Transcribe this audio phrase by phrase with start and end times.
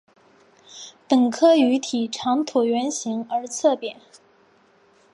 [1.07, 4.01] 本科鱼体长椭圆形而侧扁。